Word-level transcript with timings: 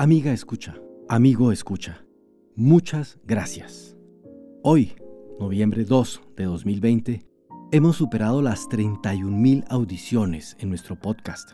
Amiga 0.00 0.32
escucha, 0.32 0.80
amigo 1.10 1.52
escucha, 1.52 2.06
muchas 2.56 3.18
gracias. 3.26 3.98
Hoy, 4.62 4.94
noviembre 5.38 5.84
2 5.84 6.22
de 6.38 6.44
2020, 6.44 7.26
hemos 7.70 7.96
superado 7.96 8.40
las 8.40 8.66
31.000 8.70 9.66
audiciones 9.68 10.56
en 10.58 10.70
nuestro 10.70 10.98
podcast. 10.98 11.50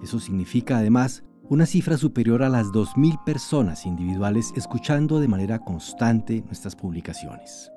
Eso 0.00 0.20
significa 0.20 0.78
además 0.78 1.24
una 1.42 1.66
cifra 1.66 1.96
superior 1.96 2.44
a 2.44 2.48
las 2.48 2.68
2.000 2.68 3.24
personas 3.24 3.84
individuales 3.84 4.52
escuchando 4.54 5.18
de 5.18 5.26
manera 5.26 5.58
constante 5.58 6.44
nuestras 6.46 6.76
publicaciones. 6.76 7.72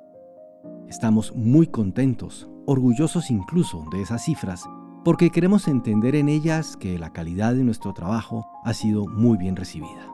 Estamos 0.88 1.36
muy 1.36 1.66
contentos, 1.66 2.48
orgullosos 2.68 3.32
incluso 3.32 3.86
de 3.92 4.04
esas 4.04 4.24
cifras, 4.24 4.70
porque 5.04 5.32
queremos 5.32 5.68
entender 5.68 6.16
en 6.16 6.30
ellas 6.30 6.78
que 6.78 7.00
la 7.00 7.12
calidad 7.12 7.56
de 7.56 7.64
nuestro 7.64 7.94
trabajo 7.94 8.48
ha 8.64 8.74
sido 8.74 9.08
muy 9.08 9.38
bien 9.38 9.56
recibida. 9.56 10.08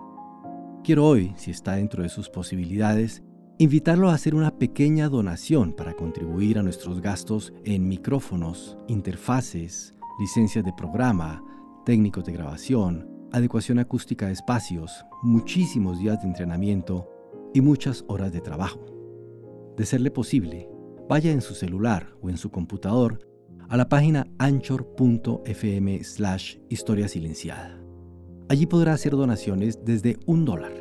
Quiero 0.84 1.06
hoy, 1.06 1.34
si 1.36 1.52
está 1.52 1.74
dentro 1.74 2.04
de 2.04 2.10
sus 2.10 2.30
posibilidades, 2.30 3.22
invitarlo 3.58 4.10
a 4.10 4.14
hacer 4.14 4.34
una 4.34 4.52
pequeña 4.52 5.10
donación 5.10 5.74
para 5.74 5.94
contribuir 5.96 6.58
a 6.58 6.64
nuestros 6.64 7.02
gastos 7.02 7.54
en 7.66 7.90
micrófonos, 7.90 8.78
interfaces, 8.88 9.94
licencias 10.20 10.64
de 10.64 10.72
programa, 10.72 11.44
técnicos 11.86 12.24
de 12.24 12.32
grabación, 12.32 13.10
adecuación 13.34 13.80
acústica 13.80 14.28
de 14.28 14.34
espacios, 14.34 15.06
muchísimos 15.22 16.00
días 16.00 16.22
de 16.22 16.28
entrenamiento 16.28 17.10
y 17.54 17.60
muchas 17.60 18.06
horas 18.08 18.32
de 18.32 18.40
trabajo. 18.40 18.86
De 19.76 19.86
serle 19.86 20.12
posible, 20.12 20.70
vaya 21.10 21.32
en 21.32 21.42
su 21.42 21.54
celular 21.54 22.16
o 22.22 22.30
en 22.30 22.38
su 22.38 22.52
computador 22.52 23.28
a 23.70 23.78
la 23.78 23.90
página 23.90 24.28
anchor.fm 24.40 26.04
slash 26.04 26.58
historia 26.70 27.08
silenciada. 27.08 27.80
Allí 28.50 28.66
podrá 28.66 28.94
hacer 28.94 29.12
donaciones 29.12 29.84
desde 29.84 30.18
un 30.26 30.46
dólar. 30.46 30.74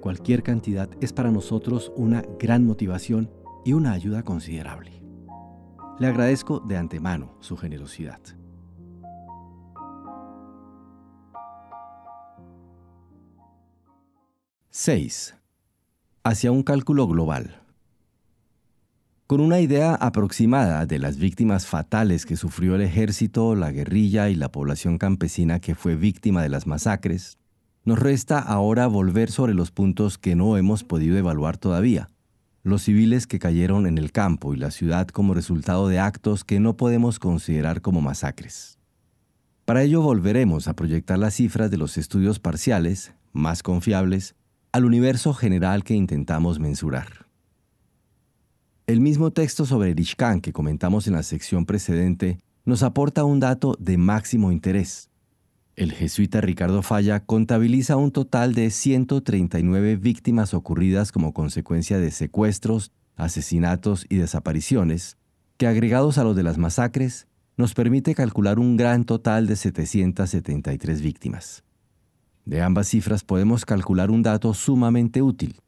Cualquier 0.00 0.42
cantidad 0.42 0.88
es 1.00 1.12
para 1.12 1.30
nosotros 1.30 1.92
una 1.96 2.22
gran 2.38 2.64
motivación 2.64 3.30
y 3.64 3.72
una 3.72 3.92
ayuda 3.92 4.22
considerable. 4.22 5.02
Le 5.98 6.06
agradezco 6.06 6.60
de 6.60 6.76
antemano 6.76 7.36
su 7.40 7.56
generosidad. 7.56 8.20
6. 14.70 15.34
Hacia 16.22 16.52
un 16.52 16.62
cálculo 16.62 17.06
global. 17.08 17.59
Con 19.30 19.40
una 19.40 19.60
idea 19.60 19.94
aproximada 19.94 20.86
de 20.86 20.98
las 20.98 21.16
víctimas 21.16 21.64
fatales 21.64 22.26
que 22.26 22.34
sufrió 22.34 22.74
el 22.74 22.80
ejército, 22.80 23.54
la 23.54 23.70
guerrilla 23.70 24.28
y 24.28 24.34
la 24.34 24.50
población 24.50 24.98
campesina 24.98 25.60
que 25.60 25.76
fue 25.76 25.94
víctima 25.94 26.42
de 26.42 26.48
las 26.48 26.66
masacres, 26.66 27.38
nos 27.84 28.00
resta 28.00 28.40
ahora 28.40 28.88
volver 28.88 29.30
sobre 29.30 29.54
los 29.54 29.70
puntos 29.70 30.18
que 30.18 30.34
no 30.34 30.56
hemos 30.56 30.82
podido 30.82 31.16
evaluar 31.16 31.58
todavía, 31.58 32.08
los 32.64 32.82
civiles 32.82 33.28
que 33.28 33.38
cayeron 33.38 33.86
en 33.86 33.98
el 33.98 34.10
campo 34.10 34.52
y 34.52 34.56
la 34.56 34.72
ciudad 34.72 35.06
como 35.06 35.32
resultado 35.32 35.86
de 35.86 36.00
actos 36.00 36.42
que 36.42 36.58
no 36.58 36.76
podemos 36.76 37.20
considerar 37.20 37.82
como 37.82 38.00
masacres. 38.00 38.80
Para 39.64 39.84
ello 39.84 40.02
volveremos 40.02 40.66
a 40.66 40.74
proyectar 40.74 41.20
las 41.20 41.34
cifras 41.34 41.70
de 41.70 41.76
los 41.76 41.98
estudios 41.98 42.40
parciales, 42.40 43.14
más 43.32 43.62
confiables, 43.62 44.34
al 44.72 44.86
universo 44.86 45.34
general 45.34 45.84
que 45.84 45.94
intentamos 45.94 46.58
mensurar. 46.58 47.29
El 48.90 48.98
mismo 49.00 49.30
texto 49.30 49.66
sobre 49.66 49.94
Rishkan 49.94 50.40
que 50.40 50.52
comentamos 50.52 51.06
en 51.06 51.12
la 51.12 51.22
sección 51.22 51.64
precedente 51.64 52.40
nos 52.64 52.82
aporta 52.82 53.22
un 53.22 53.38
dato 53.38 53.76
de 53.78 53.96
máximo 53.96 54.50
interés. 54.50 55.10
El 55.76 55.92
jesuita 55.92 56.40
Ricardo 56.40 56.82
Falla 56.82 57.20
contabiliza 57.20 57.94
un 57.94 58.10
total 58.10 58.52
de 58.52 58.68
139 58.68 59.94
víctimas 59.94 60.54
ocurridas 60.54 61.12
como 61.12 61.32
consecuencia 61.32 62.00
de 62.00 62.10
secuestros, 62.10 62.90
asesinatos 63.14 64.06
y 64.08 64.16
desapariciones, 64.16 65.18
que 65.56 65.68
agregados 65.68 66.18
a 66.18 66.24
los 66.24 66.34
de 66.34 66.42
las 66.42 66.58
masacres, 66.58 67.28
nos 67.56 67.74
permite 67.74 68.16
calcular 68.16 68.58
un 68.58 68.76
gran 68.76 69.04
total 69.04 69.46
de 69.46 69.54
773 69.54 71.00
víctimas. 71.00 71.62
De 72.44 72.60
ambas 72.60 72.88
cifras 72.88 73.22
podemos 73.22 73.64
calcular 73.64 74.10
un 74.10 74.24
dato 74.24 74.52
sumamente 74.52 75.22
útil. 75.22 75.60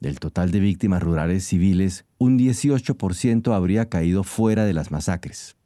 Del 0.00 0.20
total 0.20 0.50
de 0.50 0.60
víctimas 0.60 1.02
rurales 1.02 1.44
civiles, 1.44 2.04
un 2.18 2.38
18% 2.38 3.54
habría 3.54 3.88
caído 3.88 4.24
fuera 4.24 4.64
de 4.64 4.74
las 4.74 4.90
masacres. 4.90 5.56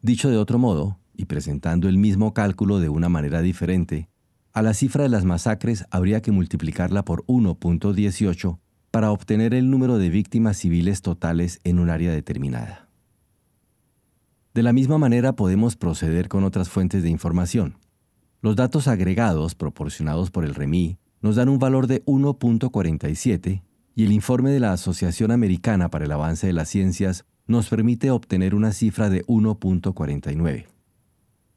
Dicho 0.00 0.30
de 0.30 0.36
otro 0.36 0.58
modo, 0.58 0.98
y 1.16 1.24
presentando 1.24 1.88
el 1.88 1.98
mismo 1.98 2.32
cálculo 2.32 2.78
de 2.78 2.88
una 2.88 3.08
manera 3.08 3.42
diferente, 3.42 4.08
a 4.52 4.62
la 4.62 4.72
cifra 4.72 5.02
de 5.02 5.08
las 5.08 5.24
masacres 5.24 5.84
habría 5.90 6.22
que 6.22 6.30
multiplicarla 6.30 7.04
por 7.04 7.24
1.18 7.26 8.58
para 8.90 9.10
obtener 9.10 9.52
el 9.54 9.70
número 9.70 9.98
de 9.98 10.10
víctimas 10.10 10.56
civiles 10.56 11.02
totales 11.02 11.60
en 11.64 11.80
un 11.80 11.90
área 11.90 12.12
determinada. 12.12 12.88
De 14.54 14.62
la 14.62 14.72
misma 14.72 14.98
manera 14.98 15.34
podemos 15.34 15.76
proceder 15.76 16.28
con 16.28 16.44
otras 16.44 16.68
fuentes 16.68 17.02
de 17.02 17.10
información. 17.10 17.78
Los 18.40 18.56
datos 18.56 18.88
agregados 18.88 19.54
proporcionados 19.54 20.30
por 20.30 20.44
el 20.44 20.54
REMI 20.54 20.98
nos 21.20 21.36
dan 21.36 21.48
un 21.48 21.58
valor 21.58 21.86
de 21.86 22.04
1.47 22.04 23.62
y 23.94 24.04
el 24.04 24.12
informe 24.12 24.50
de 24.50 24.60
la 24.60 24.72
Asociación 24.72 25.30
Americana 25.30 25.90
para 25.90 26.04
el 26.04 26.12
Avance 26.12 26.46
de 26.46 26.52
las 26.52 26.68
Ciencias 26.68 27.24
nos 27.46 27.68
permite 27.68 28.10
obtener 28.10 28.54
una 28.54 28.72
cifra 28.72 29.08
de 29.08 29.24
1.49. 29.26 30.66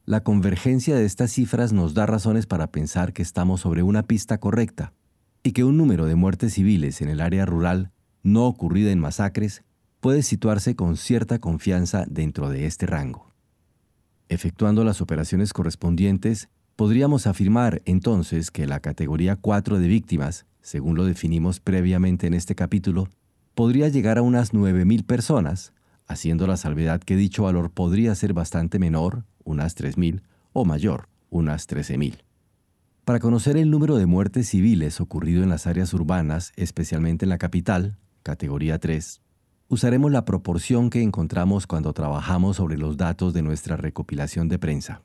La 0.05 0.23
convergencia 0.23 0.95
de 0.95 1.05
estas 1.05 1.31
cifras 1.31 1.73
nos 1.73 1.94
da 1.94 2.05
razones 2.05 2.47
para 2.47 2.72
pensar 2.72 3.13
que 3.13 3.22
estamos 3.22 3.61
sobre 3.61 3.83
una 3.83 4.03
pista 4.03 4.39
correcta 4.39 4.94
y 5.44 5.51
que 5.51 5.63
un 5.63 5.78
número 5.78 6.05
de 6.05 6.16
muertes 6.16 6.53
civiles 6.53 7.01
en 7.01 7.09
el 7.09 7.22
área 7.22 7.45
rural 7.45 7.91
no 8.23 8.47
ocurrida 8.47 8.91
en 8.91 8.99
masacres 8.99 9.63
puede 9.99 10.23
situarse 10.23 10.75
con 10.75 10.97
cierta 10.97 11.39
confianza 11.39 12.05
dentro 12.09 12.49
de 12.49 12.66
este 12.66 12.88
rango. 12.88 13.31
Efectuando 14.29 14.83
las 14.83 15.01
operaciones 15.01 15.53
correspondientes, 15.53 16.49
Podríamos 16.81 17.27
afirmar 17.27 17.83
entonces 17.85 18.49
que 18.49 18.65
la 18.65 18.79
categoría 18.79 19.35
4 19.35 19.77
de 19.77 19.87
víctimas, 19.87 20.47
según 20.63 20.97
lo 20.97 21.05
definimos 21.05 21.59
previamente 21.59 22.25
en 22.25 22.33
este 22.33 22.55
capítulo, 22.55 23.07
podría 23.53 23.87
llegar 23.89 24.17
a 24.17 24.23
unas 24.23 24.51
9.000 24.51 25.05
personas, 25.05 25.73
haciendo 26.07 26.47
la 26.47 26.57
salvedad 26.57 26.99
que 26.99 27.15
dicho 27.15 27.43
valor 27.43 27.69
podría 27.69 28.15
ser 28.15 28.33
bastante 28.33 28.79
menor, 28.79 29.25
unas 29.43 29.77
3.000, 29.77 30.23
o 30.53 30.65
mayor, 30.65 31.07
unas 31.29 31.69
13.000. 31.69 32.23
Para 33.05 33.19
conocer 33.19 33.57
el 33.57 33.69
número 33.69 33.97
de 33.97 34.07
muertes 34.07 34.49
civiles 34.49 34.99
ocurrido 35.01 35.43
en 35.43 35.49
las 35.49 35.67
áreas 35.67 35.93
urbanas, 35.93 36.51
especialmente 36.55 37.25
en 37.25 37.29
la 37.29 37.37
capital, 37.37 37.99
categoría 38.23 38.79
3, 38.79 39.21
usaremos 39.67 40.11
la 40.11 40.25
proporción 40.25 40.89
que 40.89 41.03
encontramos 41.03 41.67
cuando 41.67 41.93
trabajamos 41.93 42.57
sobre 42.57 42.79
los 42.79 42.97
datos 42.97 43.35
de 43.35 43.43
nuestra 43.43 43.77
recopilación 43.77 44.49
de 44.49 44.57
prensa. 44.57 45.03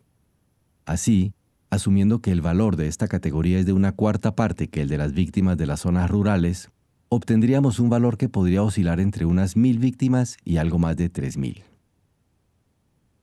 Así, 0.87 1.35
asumiendo 1.77 2.21
que 2.21 2.33
el 2.33 2.41
valor 2.41 2.77
de 2.77 2.89
esta 2.89 3.09
categoría 3.09 3.59
es 3.59 3.67
de 3.67 3.73
una 3.73 3.93
cuarta 3.93 4.35
parte 4.35 4.69
que 4.69 4.83
el 4.83 4.89
de 4.89 4.99
las 4.99 5.13
víctimas 5.13 5.57
de 5.57 5.67
las 5.67 5.81
zonas 5.81 6.11
rurales, 6.11 6.71
obtendríamos 7.09 7.79
un 7.79 7.89
valor 7.89 8.17
que 8.19 8.29
podría 8.29 8.63
oscilar 8.63 9.01
entre 9.01 9.25
unas 9.25 9.57
mil 9.57 9.79
víctimas 9.79 10.37
y 10.45 10.57
algo 10.57 10.79
más 10.79 10.97
de 10.97 11.09
tres 11.09 11.37
mil. 11.37 11.63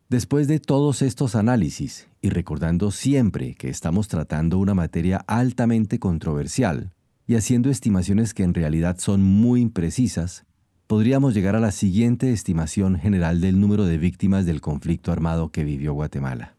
Después 0.09 0.47
de 0.47 0.59
todos 0.59 1.01
estos 1.01 1.35
análisis, 1.35 2.07
y 2.21 2.29
recordando 2.29 2.91
siempre 2.91 3.55
que 3.55 3.69
estamos 3.69 4.07
tratando 4.07 4.59
una 4.59 4.73
materia 4.73 5.17
altamente 5.27 5.99
controversial 5.99 6.91
y 7.27 7.35
haciendo 7.35 7.69
estimaciones 7.69 8.33
que 8.33 8.43
en 8.43 8.53
realidad 8.53 8.97
son 8.99 9.23
muy 9.23 9.61
imprecisas, 9.61 10.45
podríamos 10.87 11.33
llegar 11.33 11.55
a 11.55 11.59
la 11.59 11.71
siguiente 11.71 12.31
estimación 12.31 12.99
general 12.99 13.41
del 13.41 13.59
número 13.59 13.85
de 13.85 13.97
víctimas 13.97 14.45
del 14.45 14.61
conflicto 14.61 15.11
armado 15.11 15.51
que 15.51 15.63
vivió 15.63 15.93
Guatemala. 15.93 16.55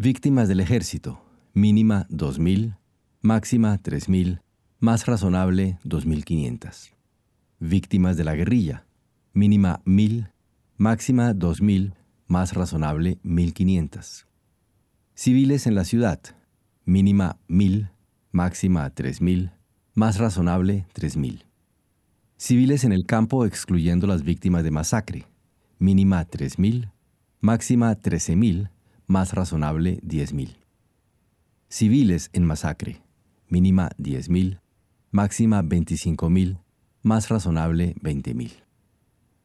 Víctimas 0.00 0.46
del 0.46 0.60
ejército, 0.60 1.20
mínima 1.54 2.06
2.000, 2.08 2.76
máxima 3.20 3.76
3.000, 3.82 4.40
más 4.78 5.06
razonable 5.06 5.80
2.500. 5.84 6.92
Víctimas 7.58 8.16
de 8.16 8.22
la 8.22 8.36
guerrilla, 8.36 8.86
mínima 9.32 9.82
1.000, 9.86 10.30
máxima 10.76 11.34
2.000, 11.34 11.94
más 12.28 12.52
razonable 12.54 13.18
1.500. 13.24 14.26
Civiles 15.14 15.66
en 15.66 15.74
la 15.74 15.82
ciudad, 15.82 16.20
mínima 16.84 17.36
1.000, 17.48 17.90
máxima 18.30 18.88
3.000, 18.94 19.50
más 19.94 20.18
razonable 20.18 20.86
3.000. 20.94 21.42
Civiles 22.36 22.84
en 22.84 22.92
el 22.92 23.04
campo 23.04 23.44
excluyendo 23.44 24.06
las 24.06 24.22
víctimas 24.22 24.62
de 24.62 24.70
masacre, 24.70 25.26
mínima 25.80 26.24
3.000, 26.24 26.92
máxima 27.40 27.96
13.000, 27.96 28.70
más 29.08 29.32
razonable 29.32 30.00
10.000. 30.02 30.56
Civiles 31.68 32.30
en 32.32 32.44
masacre, 32.44 33.02
mínima 33.48 33.90
10.000, 33.98 34.60
máxima 35.10 35.62
25.000, 35.62 36.60
más 37.02 37.28
razonable 37.28 37.96
20.000. 37.96 38.52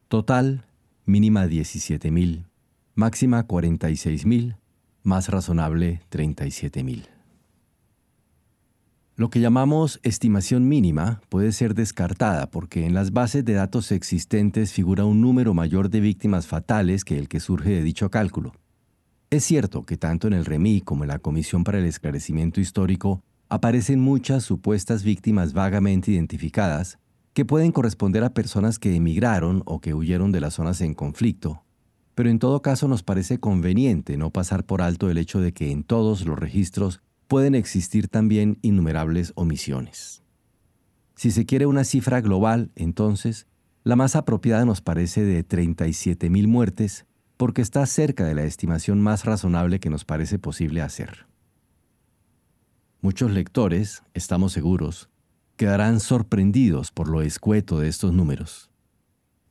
Total, 0.10 0.66
mínima 1.06 1.48
17.000, 1.48 2.46
máxima 2.94 3.48
46.000, 3.48 4.58
más 5.02 5.30
razonable 5.30 6.02
37.000. 6.12 7.08
Lo 9.16 9.30
que 9.30 9.40
llamamos 9.40 10.00
estimación 10.04 10.68
mínima 10.68 11.22
puede 11.30 11.52
ser 11.52 11.76
descartada 11.76 12.50
porque 12.50 12.86
en 12.86 12.94
las 12.94 13.12
bases 13.12 13.46
de 13.46 13.54
datos 13.54 13.92
existentes 13.92 14.74
figura 14.74 15.06
un 15.06 15.22
número 15.22 15.54
mayor 15.54 15.90
de 15.90 16.00
víctimas 16.00 16.48
fatales 16.48 17.06
que 17.06 17.18
el 17.18 17.30
que 17.30 17.40
surge 17.40 17.70
de 17.70 17.84
dicho 17.84 18.10
cálculo. 18.10 18.54
Es 19.34 19.46
cierto 19.46 19.84
que 19.84 19.98
tanto 19.98 20.28
en 20.28 20.34
el 20.34 20.46
REMI 20.46 20.82
como 20.82 21.06
en 21.06 21.08
la 21.08 21.18
Comisión 21.18 21.64
para 21.64 21.80
el 21.80 21.86
Esclarecimiento 21.86 22.62
Histórico 22.62 23.24
aparecen 23.50 24.00
muchas 24.00 24.44
supuestas 24.44 25.02
víctimas 25.02 25.54
vagamente 25.54 26.12
identificadas 26.12 27.00
que 27.34 27.44
pueden 27.44 27.72
corresponder 27.72 28.24
a 28.24 28.36
personas 28.36 28.78
que 28.78 28.96
emigraron 28.96 29.64
o 29.66 29.82
que 29.82 29.96
huyeron 29.96 30.32
de 30.32 30.40
las 30.40 30.54
zonas 30.54 30.82
en 30.82 30.94
conflicto, 30.94 31.64
pero 32.14 32.30
en 32.30 32.38
todo 32.38 32.62
caso 32.62 32.88
nos 32.88 33.02
parece 33.02 33.40
conveniente 33.40 34.18
no 34.18 34.30
pasar 34.30 34.68
por 34.68 34.84
alto 34.84 35.10
el 35.10 35.18
hecho 35.18 35.42
de 35.42 35.52
que 35.52 35.72
en 35.72 35.84
todos 35.84 36.28
los 36.28 36.38
registros 36.38 37.02
pueden 37.28 37.56
existir 37.56 38.10
también 38.10 38.60
innumerables 38.62 39.34
omisiones. 39.34 40.22
Si 41.16 41.32
se 41.32 41.48
quiere 41.48 41.66
una 41.66 41.86
cifra 41.86 42.22
global, 42.22 42.70
entonces, 42.76 43.48
la 43.84 43.96
más 43.96 44.16
apropiada 44.16 44.64
nos 44.64 44.82
parece 44.82 45.24
de 45.24 45.44
37.000 45.44 46.46
muertes, 46.46 47.08
porque 47.44 47.62
está 47.62 47.86
cerca 47.86 48.24
de 48.24 48.36
la 48.36 48.46
estimación 48.46 49.02
más 49.02 49.26
razonable 49.26 49.82
que 49.82 49.90
nos 49.90 50.06
parece 50.06 50.40
posible 50.40 50.82
hacer. 50.82 51.28
Muchos 53.02 53.32
lectores, 53.32 54.02
estamos 54.14 54.54
seguros, 54.54 55.10
quedarán 55.58 56.00
sorprendidos 56.00 56.94
por 56.94 57.10
lo 57.10 57.22
escueto 57.22 57.80
de 57.80 57.90
estos 57.90 58.14
números. 58.14 58.72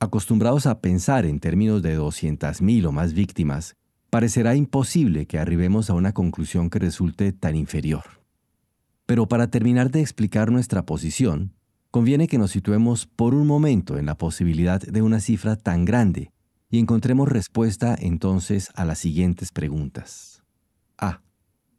Acostumbrados 0.00 0.65
a 0.65 0.81
pensar 0.81 1.27
en 1.27 1.39
términos 1.39 1.83
de 1.83 1.99
200.000 1.99 2.87
o 2.87 2.93
más 2.93 3.12
víctimas, 3.12 3.77
parecerá 4.09 4.55
imposible 4.55 5.27
que 5.27 5.39
arribemos 5.39 5.91
a 5.91 5.93
una 5.93 6.15
conclusión 6.15 6.71
que 6.71 6.79
resulte 6.79 7.31
tan 7.35 7.56
inferior. 7.56 8.23
Pero 9.05 9.29
para 9.29 9.49
terminar 9.49 9.91
de 9.91 10.00
explicar 10.00 10.50
nuestra 10.50 10.87
posición, 10.87 11.53
conviene 11.91 12.27
que 12.27 12.39
nos 12.39 12.53
situemos 12.53 13.05
por 13.05 13.35
un 13.35 13.47
momento 13.47 13.99
en 13.99 14.06
la 14.06 14.17
posibilidad 14.17 14.81
de 14.81 15.03
una 15.03 15.21
cifra 15.21 15.56
tan 15.56 15.85
grande 15.85 16.31
y 16.73 16.79
encontremos 16.79 17.29
respuesta 17.29 17.95
entonces 18.01 18.71
a 18.75 18.87
las 18.87 18.99
siguientes 18.99 19.53
preguntas. 19.53 20.43
A. 20.97 21.21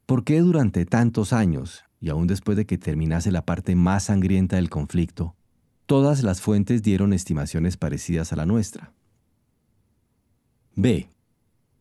¿Por 0.05 0.23
qué 0.23 0.39
durante 0.39 0.85
tantos 0.85 1.33
años, 1.33 1.83
y 1.99 2.09
aún 2.09 2.27
después 2.27 2.55
de 2.55 2.67
que 2.67 2.77
terminase 2.77 3.31
la 3.31 3.43
parte 3.43 3.75
más 3.75 4.03
sangrienta 4.03 4.57
del 4.57 4.69
conflicto, 4.69 5.35
todas 5.87 6.21
las 6.21 6.41
fuentes 6.41 6.83
dieron 6.83 7.11
estimaciones 7.11 7.75
parecidas 7.75 8.33
a 8.33 8.35
la 8.35 8.45
nuestra? 8.45 8.93
B. 10.75 11.09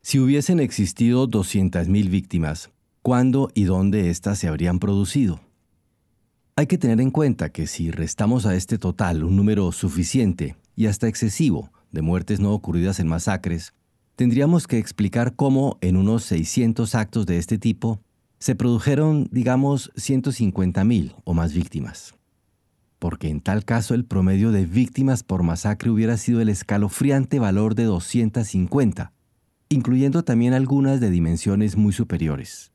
Si 0.00 0.18
hubiesen 0.18 0.58
existido 0.58 1.28
200.000 1.28 2.08
víctimas, 2.08 2.70
¿cuándo 3.02 3.50
y 3.52 3.64
dónde 3.64 4.08
éstas 4.08 4.38
se 4.38 4.48
habrían 4.48 4.78
producido? 4.78 5.38
Hay 6.56 6.66
que 6.66 6.78
tener 6.78 6.98
en 7.02 7.10
cuenta 7.10 7.52
que 7.52 7.66
si 7.66 7.90
restamos 7.90 8.46
a 8.46 8.54
este 8.54 8.78
total 8.78 9.22
un 9.22 9.36
número 9.36 9.70
suficiente 9.70 10.56
y 10.76 10.86
hasta 10.86 11.08
excesivo 11.08 11.70
de 11.92 12.02
muertes 12.02 12.40
no 12.40 12.52
ocurridas 12.52 12.98
en 12.98 13.06
masacres, 13.06 13.72
tendríamos 14.16 14.66
que 14.66 14.78
explicar 14.78 15.36
cómo 15.36 15.78
en 15.80 15.96
unos 15.96 16.24
600 16.24 16.94
actos 16.94 17.26
de 17.26 17.38
este 17.38 17.58
tipo 17.58 18.00
se 18.38 18.56
produjeron, 18.56 19.28
digamos, 19.30 19.92
150.000 19.94 21.14
o 21.24 21.34
más 21.34 21.52
víctimas. 21.52 22.14
Porque 22.98 23.28
en 23.28 23.40
tal 23.40 23.64
caso 23.64 23.94
el 23.94 24.04
promedio 24.04 24.50
de 24.50 24.66
víctimas 24.66 25.22
por 25.22 25.42
masacre 25.42 25.90
hubiera 25.90 26.16
sido 26.16 26.40
el 26.40 26.48
escalofriante 26.48 27.38
valor 27.38 27.74
de 27.74 27.84
250, 27.84 29.12
incluyendo 29.68 30.24
también 30.24 30.54
algunas 30.54 31.00
de 31.00 31.10
dimensiones 31.10 31.76
muy 31.76 31.92
superiores. 31.92 32.72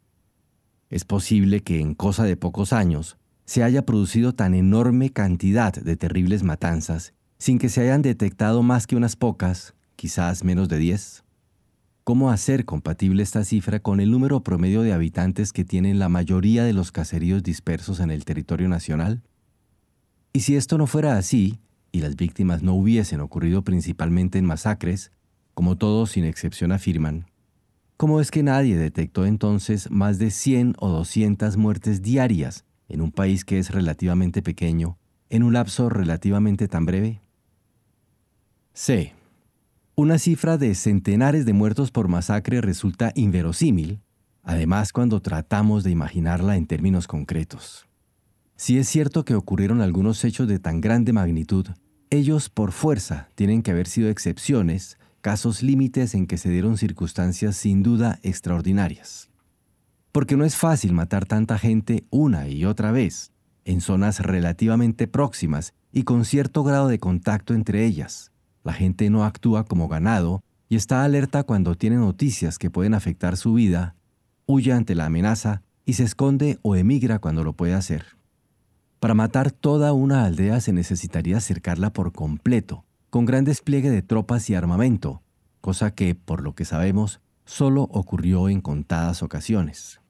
Es 0.90 1.04
posible 1.04 1.62
que 1.62 1.82
en 1.82 1.96
cosa 1.96 2.24
de 2.24 2.38
pocos 2.38 2.72
años 2.72 3.18
se 3.46 3.64
haya 3.64 3.86
producido 3.86 4.34
tan 4.34 4.54
enorme 4.54 5.12
cantidad 5.12 5.74
de 5.74 5.96
terribles 5.96 6.44
matanzas 6.44 7.14
sin 7.38 7.60
que 7.60 7.70
se 7.70 7.82
hayan 7.82 8.02
detectado 8.02 8.64
más 8.64 8.88
que 8.88 8.96
unas 8.96 9.16
pocas, 9.16 9.76
quizás 9.96 10.44
menos 10.44 10.70
de 10.70 10.78
10. 10.78 11.24
¿Cómo 12.04 12.32
hacer 12.32 12.66
compatible 12.66 13.22
esta 13.22 13.44
cifra 13.44 13.80
con 13.80 14.00
el 14.00 14.12
número 14.12 14.42
promedio 14.42 14.82
de 14.82 14.94
habitantes 14.94 15.52
que 15.52 15.66
tienen 15.66 16.00
la 16.00 16.10
mayoría 16.10 16.64
de 16.64 16.74
los 16.74 16.92
caseríos 16.92 17.44
dispersos 17.44 18.00
en 18.00 18.12
el 18.12 18.24
territorio 18.24 18.70
nacional? 18.70 19.22
Y 20.32 20.42
si 20.42 20.56
esto 20.56 20.78
no 20.78 20.88
fuera 20.88 21.18
así, 21.18 21.60
y 21.92 22.00
las 22.00 22.16
víctimas 22.16 22.64
no 22.64 22.74
hubiesen 22.76 23.20
ocurrido 23.20 23.64
principalmente 23.64 24.38
en 24.38 24.46
masacres, 24.46 25.12
como 25.54 25.78
todos 25.78 26.12
sin 26.12 26.24
excepción 26.24 26.72
afirman, 26.72 27.26
¿cómo 27.98 28.22
es 28.22 28.32
que 28.32 28.44
nadie 28.44 28.78
detectó 28.78 29.26
entonces 29.26 29.92
más 29.92 30.18
de 30.20 30.32
100 30.32 30.76
o 30.80 30.90
200 30.90 31.58
muertes 31.58 32.02
diarias 32.02 32.66
en 32.88 33.02
un 33.02 33.12
país 33.12 33.44
que 33.44 33.60
es 33.60 33.72
relativamente 33.72 34.42
pequeño, 34.42 34.98
en 35.30 35.44
un 35.44 35.54
lapso 35.54 35.90
relativamente 35.90 36.68
tan 36.68 36.86
breve? 36.86 37.22
C. 38.80 39.16
Una 39.96 40.20
cifra 40.20 40.60
de 40.60 40.76
centenares 40.76 41.48
de 41.48 41.54
muertos 41.54 41.90
por 41.90 42.10
masacre 42.10 42.62
resulta 42.62 43.12
inverosímil, 43.16 44.02
además 44.44 44.94
cuando 44.94 45.20
tratamos 45.20 45.84
de 45.84 45.90
imaginarla 45.90 46.58
en 46.58 46.68
términos 46.68 47.08
concretos. 47.08 47.88
Si 48.56 48.78
es 48.78 48.88
cierto 48.88 49.26
que 49.26 49.34
ocurrieron 49.34 49.82
algunos 49.82 50.24
hechos 50.24 50.48
de 50.48 50.60
tan 50.60 50.80
grande 50.80 51.12
magnitud, 51.12 51.66
ellos 52.12 52.50
por 52.50 52.72
fuerza 52.72 53.30
tienen 53.34 53.64
que 53.64 53.72
haber 53.72 53.88
sido 53.88 54.12
excepciones 54.12 55.00
casos 55.22 55.64
límites 55.64 56.14
en 56.14 56.28
que 56.28 56.38
se 56.38 56.52
dieron 56.52 56.78
circunstancias 56.78 57.58
sin 57.58 57.82
duda 57.82 58.20
extraordinarias. 58.22 59.32
Porque 60.12 60.38
no 60.38 60.46
es 60.46 60.56
fácil 60.56 60.94
matar 60.94 61.26
tanta 61.26 61.58
gente 61.58 62.06
una 62.12 62.48
y 62.48 62.64
otra 62.64 62.92
vez, 62.92 63.32
en 63.66 63.82
zonas 63.82 64.20
relativamente 64.20 65.08
próximas 65.08 65.74
y 65.92 66.04
con 66.04 66.26
cierto 66.26 66.64
grado 66.64 66.90
de 66.90 67.00
contacto 67.00 67.56
entre 67.56 67.84
ellas. 67.84 68.32
La 68.68 68.74
gente 68.74 69.10
no 69.10 69.24
actúa 69.24 69.64
como 69.64 69.88
ganado 69.88 70.44
y 70.68 70.76
está 70.76 71.06
alerta 71.06 71.44
cuando 71.44 71.76
tiene 71.76 71.96
noticias 71.96 72.58
que 72.58 72.70
pueden 72.70 72.96
afectar 72.96 73.38
su 73.38 73.54
vida, 73.54 73.96
huye 74.46 74.74
ante 74.74 74.94
la 74.94 75.06
amenaza 75.06 75.62
y 75.86 75.94
se 75.94 76.04
esconde 76.04 76.60
o 76.64 76.76
emigra 76.76 77.20
cuando 77.20 77.46
lo 77.46 77.54
puede 77.54 77.74
hacer. 77.74 78.18
Para 79.00 79.14
matar 79.14 79.52
toda 79.52 79.94
una 79.94 80.26
aldea 80.26 80.60
se 80.60 80.74
necesitaría 80.74 81.40
cercarla 81.40 81.94
por 81.94 82.12
completo, 82.12 82.84
con 83.10 83.24
gran 83.24 83.46
despliegue 83.46 83.90
de 83.90 84.02
tropas 84.02 84.50
y 84.50 84.56
armamento, 84.56 85.22
cosa 85.62 85.92
que, 85.92 86.14
por 86.14 86.44
lo 86.44 86.54
que 86.54 86.66
sabemos, 86.66 87.22
solo 87.46 87.84
ocurrió 87.84 88.50
en 88.50 88.60
contadas 88.60 89.24
ocasiones. 89.24 90.02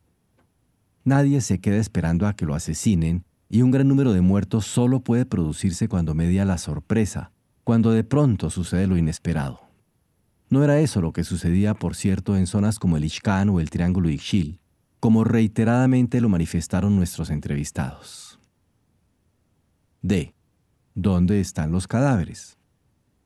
Nadie 1.04 1.42
se 1.42 1.60
queda 1.60 1.78
esperando 1.78 2.26
a 2.26 2.34
que 2.34 2.48
lo 2.48 2.56
asesinen 2.56 3.24
y 3.50 3.62
un 3.62 3.70
gran 3.70 3.88
número 3.88 4.14
de 4.14 4.22
muertos 4.22 4.66
solo 4.66 5.02
puede 5.02 5.28
producirse 5.28 5.88
cuando 5.88 6.16
media 6.16 6.44
la 6.44 6.58
sorpresa, 6.58 7.34
cuando 7.68 7.92
de 7.92 8.06
pronto 8.06 8.50
sucede 8.50 8.88
lo 8.88 8.96
inesperado. 8.96 9.60
No 10.50 10.64
era 10.64 10.80
eso 10.80 11.02
lo 11.02 11.12
que 11.12 11.26
sucedía, 11.26 11.74
por 11.74 11.98
cierto, 11.98 12.38
en 12.38 12.48
zonas 12.48 12.80
como 12.80 12.96
el 12.96 13.04
Ixcán 13.04 13.50
o 13.50 13.60
el 13.60 13.70
Triángulo 13.70 14.10
Ixchil, 14.10 14.62
como 15.02 15.26
reiteradamente 15.26 16.22
lo 16.22 16.30
manifestaron 16.30 16.96
nuestros 16.96 17.30
entrevistados. 17.30 18.40
D. 20.02 20.34
¿Dónde 20.96 21.42
están 21.42 21.74
los 21.74 21.90
cadáveres? 21.90 22.58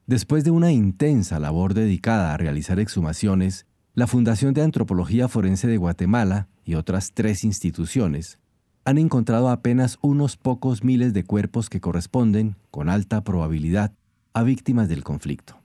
Después 0.08 0.44
de 0.44 0.50
una 0.50 0.72
intensa 0.72 1.38
labor 1.38 1.76
dedicada 1.76 2.34
a 2.34 2.38
realizar 2.38 2.80
exhumaciones, 2.80 3.68
la 3.94 4.08
Fundación 4.08 4.56
de 4.56 4.64
Antropología 4.64 5.28
Forense 5.28 5.68
de 5.68 5.78
Guatemala 5.78 6.48
y 6.66 6.74
otras 6.74 7.12
tres 7.14 7.44
instituciones 7.44 8.40
han 8.86 8.98
encontrado 8.98 9.50
apenas 9.50 10.00
unos 10.02 10.36
pocos 10.36 10.84
miles 10.84 11.14
de 11.14 11.26
cuerpos 11.26 11.70
que 11.70 11.80
corresponden, 11.80 12.56
con 12.72 12.90
alta 12.90 13.24
probabilidad, 13.24 13.94
a 14.34 14.44
víctimas 14.44 14.90
del 14.90 15.04
conflicto. 15.04 15.60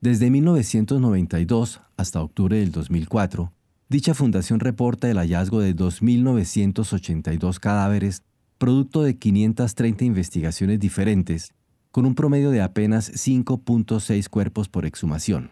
Desde 0.00 0.30
1992 0.30 1.80
hasta 1.96 2.22
octubre 2.22 2.58
del 2.58 2.72
2004, 2.72 3.52
dicha 3.88 4.14
fundación 4.14 4.60
reporta 4.60 5.10
el 5.10 5.18
hallazgo 5.18 5.60
de 5.60 5.74
2.982 5.74 7.58
cadáveres, 7.58 8.22
producto 8.58 9.02
de 9.02 9.18
530 9.18 10.04
investigaciones 10.04 10.80
diferentes 10.80 11.54
con 11.90 12.06
un 12.06 12.14
promedio 12.14 12.50
de 12.50 12.60
apenas 12.60 13.12
5.6 13.12 14.28
cuerpos 14.28 14.68
por 14.68 14.84
exhumación. 14.84 15.50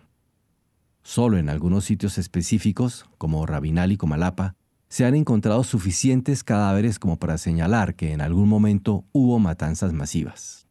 Solo 1.03 1.39
en 1.39 1.49
algunos 1.49 1.85
sitios 1.85 2.19
específicos, 2.19 3.07
como 3.19 3.47
Rabinal 3.47 3.93
y 3.93 3.97
Comalapa, 3.97 4.55
se 4.89 5.05
han 5.05 5.15
encontrado 5.15 5.65
suficientes 5.65 6.45
cadáveres 6.45 6.99
como 6.99 7.17
para 7.17 7.39
señalar 7.39 7.95
que 7.95 8.13
en 8.13 8.21
algún 8.21 8.49
momento 8.49 9.05
hubo 9.13 9.39
matanzas 9.39 9.93
masivas. 9.93 10.67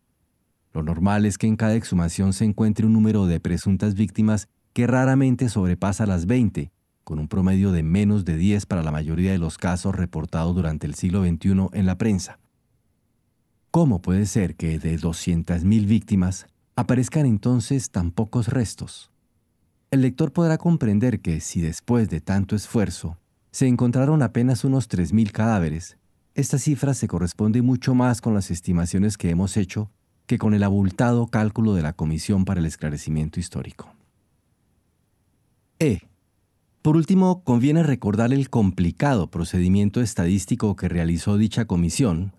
Lo 0.73 0.83
normal 0.83 1.25
es 1.25 1.37
que 1.37 1.47
en 1.47 1.57
cada 1.57 1.75
exhumación 1.75 2.33
se 2.33 2.45
encuentre 2.45 2.85
un 2.85 2.93
número 2.93 3.27
de 3.27 3.39
presuntas 3.39 3.93
víctimas 3.93 4.47
que 4.73 4.87
raramente 4.87 5.49
sobrepasa 5.49 6.05
las 6.05 6.25
20, 6.25 6.71
con 7.03 7.19
un 7.19 7.27
promedio 7.27 7.71
de 7.71 7.83
menos 7.83 8.23
de 8.23 8.37
10 8.37 8.65
para 8.67 8.83
la 8.83 8.91
mayoría 8.91 9.31
de 9.31 9.37
los 9.37 9.57
casos 9.57 9.95
reportados 9.95 10.55
durante 10.55 10.87
el 10.87 10.95
siglo 10.95 11.23
XXI 11.23 11.67
en 11.73 11.85
la 11.85 11.97
prensa. 11.97 12.39
¿Cómo 13.69 14.01
puede 14.01 14.25
ser 14.25 14.55
que 14.55 14.79
de 14.79 14.97
200.000 14.97 15.85
víctimas 15.85 16.47
aparezcan 16.75 17.25
entonces 17.25 17.89
tan 17.89 18.11
pocos 18.11 18.47
restos? 18.47 19.11
El 19.91 20.01
lector 20.01 20.31
podrá 20.31 20.57
comprender 20.57 21.19
que 21.19 21.41
si 21.41 21.59
después 21.59 22.09
de 22.09 22.21
tanto 22.21 22.55
esfuerzo 22.55 23.17
se 23.51 23.67
encontraron 23.67 24.21
apenas 24.21 24.63
unos 24.63 24.89
3.000 24.89 25.31
cadáveres, 25.31 25.97
esta 26.33 26.57
cifra 26.57 26.93
se 26.93 27.09
corresponde 27.09 27.61
mucho 27.61 27.93
más 27.93 28.21
con 28.21 28.33
las 28.33 28.51
estimaciones 28.51 29.17
que 29.17 29.29
hemos 29.29 29.57
hecho 29.57 29.91
que 30.31 30.37
con 30.37 30.53
el 30.53 30.63
abultado 30.63 31.27
cálculo 31.27 31.73
de 31.73 31.81
la 31.81 31.91
Comisión 31.91 32.45
para 32.45 32.61
el 32.61 32.65
Esclarecimiento 32.65 33.41
Histórico. 33.41 33.93
E. 35.77 36.03
Por 36.81 36.95
último, 36.95 37.43
conviene 37.43 37.83
recordar 37.83 38.31
el 38.31 38.49
complicado 38.49 39.29
procedimiento 39.29 39.99
estadístico 39.99 40.77
que 40.77 40.87
realizó 40.87 41.35
dicha 41.35 41.65
comisión, 41.65 42.31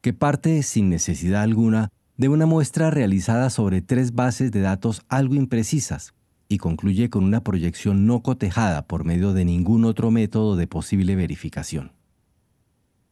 que 0.00 0.12
parte 0.12 0.64
sin 0.64 0.88
necesidad 0.88 1.42
alguna 1.42 1.90
de 2.16 2.28
una 2.28 2.44
muestra 2.44 2.90
realizada 2.90 3.50
sobre 3.50 3.82
tres 3.82 4.16
bases 4.16 4.50
de 4.50 4.60
datos 4.60 5.02
algo 5.08 5.36
imprecisas 5.36 6.14
y 6.48 6.58
concluye 6.58 7.08
con 7.08 7.22
una 7.22 7.44
proyección 7.44 8.04
no 8.04 8.20
cotejada 8.24 8.88
por 8.88 9.04
medio 9.04 9.32
de 9.32 9.44
ningún 9.44 9.84
otro 9.84 10.10
método 10.10 10.56
de 10.56 10.66
posible 10.66 11.14
verificación. 11.14 11.92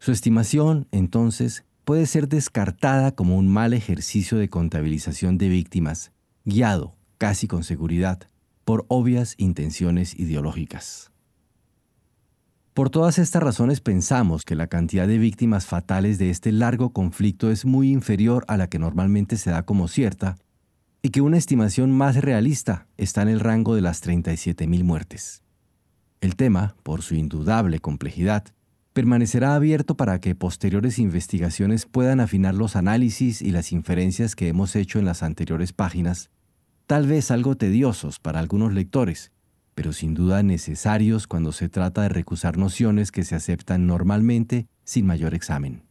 Su 0.00 0.11
estimación, 0.11 0.88
entonces, 0.90 1.64
puede 1.87 2.07
ser 2.07 2.28
descartada 2.28 3.12
como 3.12 3.38
un 3.38 3.47
mal 3.47 3.73
ejercicio 3.73 4.38
de 4.38 4.50
contabilización 4.50 5.38
de 5.38 5.49
víctimas, 5.49 6.11
guiado, 6.45 6.97
casi 7.16 7.47
con 7.47 7.62
seguridad, 7.62 8.28
por 8.64 8.85
obvias 8.88 9.37
intenciones 9.38 10.19
ideológicas. 10.19 11.12
Por 12.75 12.90
todas 12.90 13.21
estas 13.21 13.40
razones 13.40 13.81
pensamos 13.81 14.45
que 14.45 14.57
la 14.57 14.66
cantidad 14.66 15.07
de 15.07 15.19
víctimas 15.19 15.66
fatales 15.66 16.19
de 16.19 16.31
este 16.31 16.50
largo 16.50 16.90
conflicto 16.93 17.52
es 17.52 17.64
muy 17.64 17.93
inferior 17.93 18.45
a 18.49 18.57
la 18.57 18.69
que 18.69 18.81
normalmente 18.81 19.37
se 19.37 19.50
da 19.50 19.62
como 19.62 19.87
cierta 19.87 20.35
y 21.02 21.11
que 21.11 21.21
una 21.21 21.38
estimación 21.38 21.93
más 21.93 22.16
realista 22.16 22.88
está 22.97 23.23
en 23.23 23.28
el 23.28 23.38
rango 23.38 23.76
de 23.76 23.83
las 23.83 24.05
37.000 24.05 24.83
muertes. 24.83 25.45
El 26.21 26.35
tema, 26.35 26.75
por 26.83 27.02
su 27.02 27.14
indudable 27.14 27.78
complejidad, 27.78 28.45
permanecerá 28.97 29.55
abierto 29.55 29.95
para 29.95 30.23
que 30.23 30.35
posteriores 30.35 30.99
investigaciones 30.99 31.85
puedan 31.85 32.19
afinar 32.19 32.55
los 32.55 32.76
análisis 32.76 33.43
y 33.43 33.50
las 33.50 33.73
inferencias 33.73 34.35
que 34.35 34.49
hemos 34.49 34.75
hecho 34.75 34.99
en 34.99 35.05
las 35.05 35.23
anteriores 35.23 35.75
páginas, 35.75 36.31
tal 36.87 37.07
vez 37.07 37.31
algo 37.31 37.59
tediosos 37.59 38.19
para 38.19 38.41
algunos 38.41 38.73
lectores, 38.73 39.33
pero 39.75 39.93
sin 39.93 40.15
duda 40.15 40.43
necesarios 40.43 41.26
cuando 41.26 41.53
se 41.53 41.69
trata 41.69 42.00
de 42.00 42.09
recusar 42.09 42.57
nociones 42.57 43.12
que 43.12 43.25
se 43.25 43.35
aceptan 43.35 43.87
normalmente 43.87 44.67
sin 44.83 45.05
mayor 45.05 45.35
examen. 45.35 45.86